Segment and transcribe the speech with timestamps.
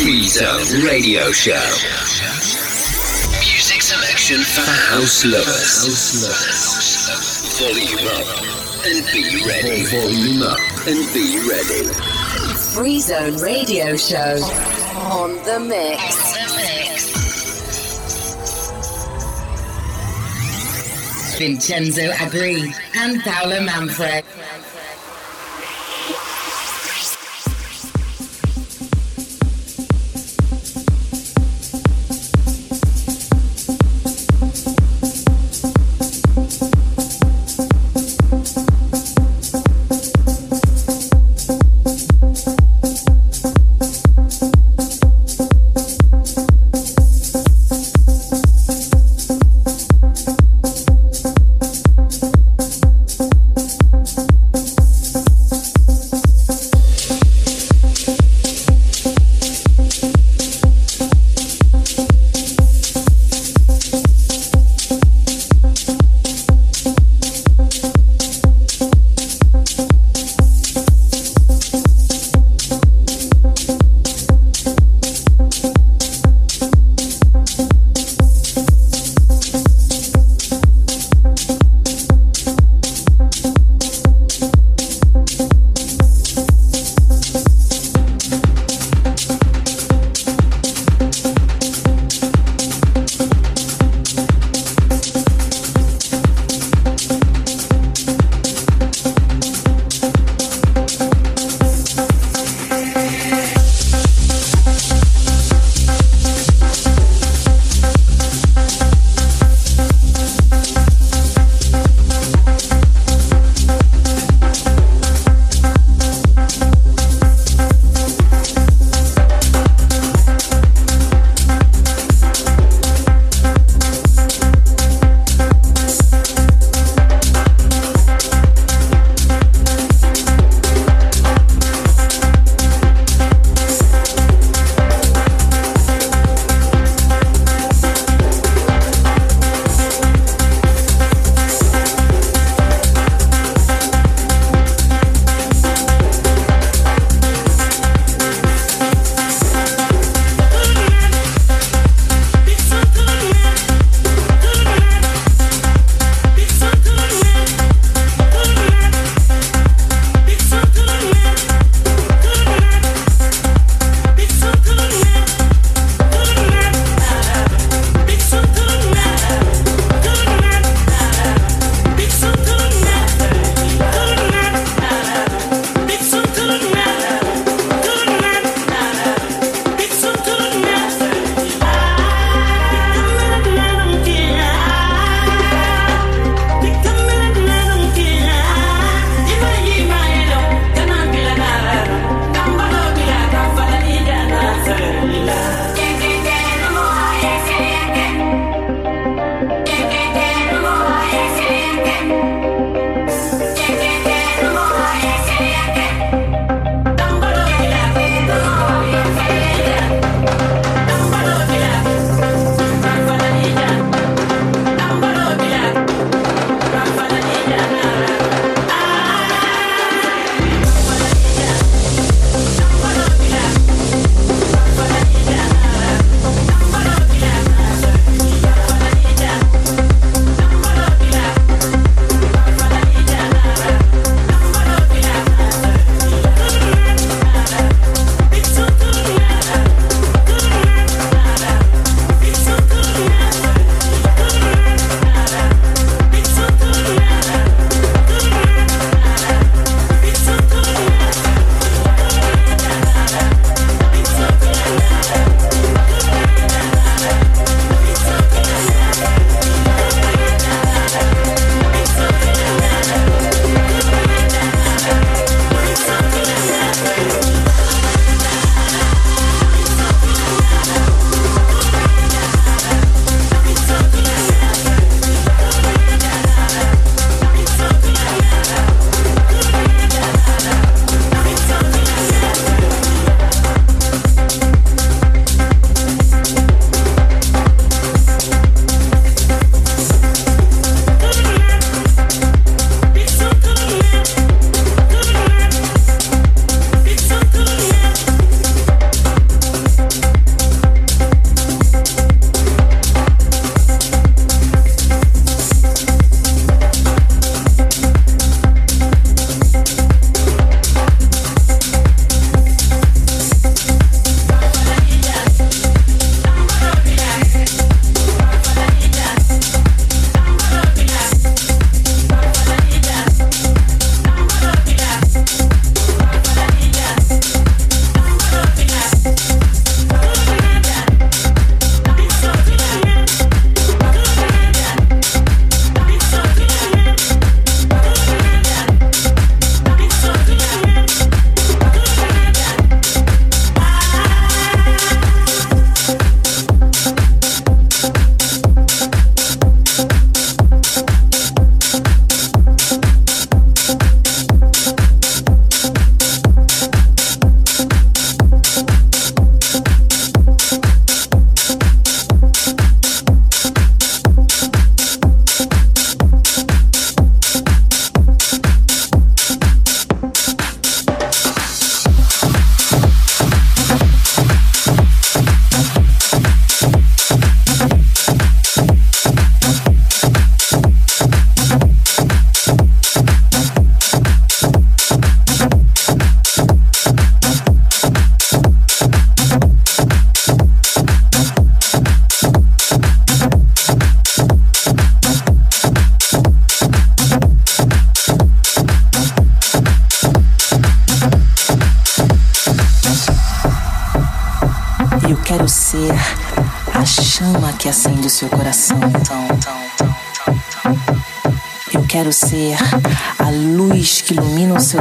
[0.00, 1.52] Free Zone Radio Show.
[3.44, 5.84] Music selection for house lovers.
[7.60, 8.26] Volume up
[8.86, 9.84] and be ready.
[9.84, 10.58] Volume up
[10.88, 11.92] and be ready.
[12.72, 14.40] Free Zone Radio Show
[14.96, 16.30] on the mix.
[21.38, 24.24] Vincenzo Agri and Paolo Manfred.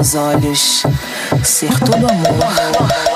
[0.04, 0.84] Seus olhos,
[1.44, 3.09] ser todo amor.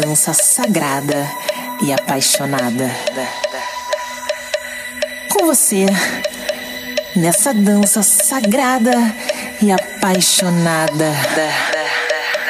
[0.00, 1.28] Dança sagrada
[1.82, 2.88] e apaixonada.
[5.28, 5.86] Com você,
[7.16, 8.92] nessa dança sagrada
[9.60, 11.12] e apaixonada.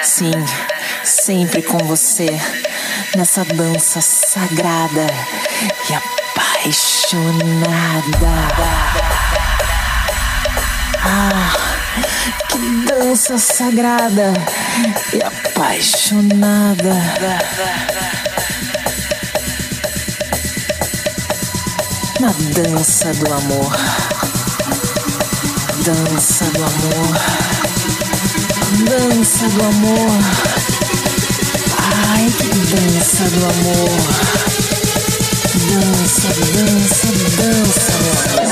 [0.02, 0.32] Sim,
[1.04, 2.28] sempre com você,
[3.16, 5.06] nessa dança sagrada
[5.88, 6.68] e apaixonada.
[11.02, 11.67] Ah!
[12.48, 14.32] Que dança sagrada
[15.14, 16.94] e apaixonada.
[22.20, 23.72] Na dança do amor.
[25.84, 27.14] Dança do amor.
[28.84, 30.10] Dança do amor.
[32.10, 34.28] Ai, que dança do amor.
[35.70, 37.92] Dança, dança, dança,
[38.38, 38.47] amor.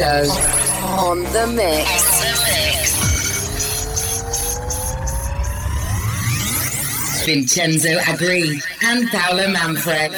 [0.00, 0.06] Show
[0.96, 1.86] on the mix.
[7.26, 10.10] Vincenzo Agri and Paolo Manfred.